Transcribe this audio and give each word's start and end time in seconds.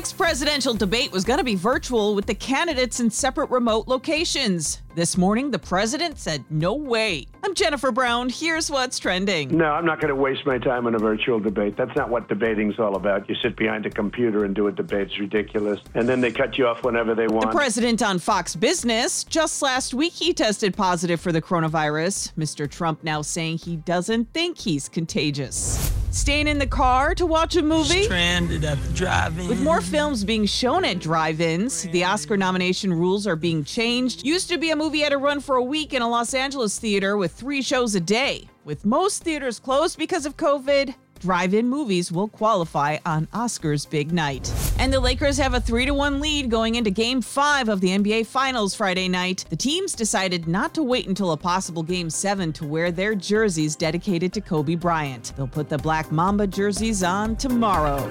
next 0.00 0.16
presidential 0.16 0.72
debate 0.72 1.12
was 1.12 1.24
going 1.24 1.36
to 1.36 1.44
be 1.44 1.54
virtual 1.54 2.14
with 2.14 2.24
the 2.24 2.34
candidates 2.34 3.00
in 3.00 3.10
separate 3.10 3.50
remote 3.50 3.86
locations. 3.86 4.80
This 4.94 5.18
morning, 5.18 5.50
the 5.50 5.58
president 5.58 6.18
said, 6.18 6.42
No 6.48 6.72
way. 6.72 7.26
I'm 7.44 7.54
Jennifer 7.54 7.92
Brown. 7.92 8.30
Here's 8.30 8.70
what's 8.70 8.98
trending. 8.98 9.54
No, 9.54 9.66
I'm 9.66 9.84
not 9.84 10.00
going 10.00 10.08
to 10.08 10.14
waste 10.14 10.46
my 10.46 10.56
time 10.56 10.86
on 10.86 10.94
a 10.94 10.98
virtual 10.98 11.38
debate. 11.38 11.76
That's 11.76 11.94
not 11.96 12.08
what 12.08 12.30
debating's 12.30 12.78
all 12.78 12.96
about. 12.96 13.28
You 13.28 13.34
sit 13.42 13.56
behind 13.56 13.84
a 13.84 13.90
computer 13.90 14.46
and 14.46 14.54
do 14.54 14.68
a 14.68 14.72
debate. 14.72 15.08
It's 15.08 15.20
ridiculous. 15.20 15.80
And 15.94 16.08
then 16.08 16.22
they 16.22 16.32
cut 16.32 16.56
you 16.56 16.66
off 16.66 16.82
whenever 16.82 17.14
they 17.14 17.26
want. 17.26 17.50
The 17.50 17.56
president 17.58 18.00
on 18.00 18.18
Fox 18.18 18.56
Business. 18.56 19.24
Just 19.24 19.60
last 19.60 19.92
week, 19.92 20.14
he 20.14 20.32
tested 20.32 20.74
positive 20.74 21.20
for 21.20 21.30
the 21.30 21.42
coronavirus. 21.42 22.32
Mr. 22.38 22.70
Trump 22.70 23.04
now 23.04 23.20
saying 23.20 23.58
he 23.58 23.76
doesn't 23.76 24.32
think 24.32 24.56
he's 24.56 24.88
contagious. 24.88 25.89
Staying 26.10 26.48
in 26.48 26.58
the 26.58 26.66
car 26.66 27.14
to 27.14 27.24
watch 27.24 27.54
a 27.54 27.62
movie? 27.62 28.02
Stranded 28.02 28.64
at 28.64 28.82
the 28.82 28.92
drive-in. 28.94 29.46
With 29.46 29.62
more 29.62 29.80
films 29.80 30.24
being 30.24 30.44
shown 30.44 30.84
at 30.84 30.98
drive-ins, 30.98 31.84
the 31.84 32.02
Oscar 32.02 32.36
nomination 32.36 32.92
rules 32.92 33.28
are 33.28 33.36
being 33.36 33.62
changed. 33.62 34.26
Used 34.26 34.48
to 34.48 34.58
be 34.58 34.72
a 34.72 34.76
movie 34.76 35.00
had 35.00 35.10
to 35.10 35.18
run 35.18 35.38
for 35.38 35.54
a 35.54 35.62
week 35.62 35.94
in 35.94 36.02
a 36.02 36.08
Los 36.08 36.34
Angeles 36.34 36.80
theater 36.80 37.16
with 37.16 37.30
three 37.30 37.62
shows 37.62 37.94
a 37.94 38.00
day. 38.00 38.48
With 38.64 38.84
most 38.84 39.22
theaters 39.22 39.60
closed 39.60 39.98
because 39.98 40.26
of 40.26 40.36
COVID, 40.36 40.94
drive 41.20 41.54
in 41.54 41.68
movies 41.68 42.10
will 42.10 42.28
qualify 42.28 42.98
on 43.06 43.28
Oscar's 43.32 43.86
big 43.86 44.10
night. 44.10 44.52
And 44.80 44.90
the 44.90 44.98
Lakers 44.98 45.36
have 45.36 45.52
a 45.52 45.60
3 45.60 45.84
to 45.84 45.92
1 45.92 46.20
lead 46.20 46.50
going 46.50 46.76
into 46.76 46.90
game 46.90 47.20
5 47.20 47.68
of 47.68 47.82
the 47.82 47.88
NBA 47.88 48.24
Finals 48.24 48.74
Friday 48.74 49.08
night. 49.08 49.44
The 49.50 49.56
teams 49.56 49.94
decided 49.94 50.48
not 50.48 50.72
to 50.72 50.82
wait 50.82 51.06
until 51.06 51.32
a 51.32 51.36
possible 51.36 51.82
game 51.82 52.08
7 52.08 52.50
to 52.54 52.64
wear 52.64 52.90
their 52.90 53.14
jerseys 53.14 53.76
dedicated 53.76 54.32
to 54.32 54.40
Kobe 54.40 54.76
Bryant. 54.76 55.34
They'll 55.36 55.46
put 55.46 55.68
the 55.68 55.76
Black 55.76 56.10
Mamba 56.10 56.46
jerseys 56.46 57.02
on 57.02 57.36
tomorrow. 57.36 58.10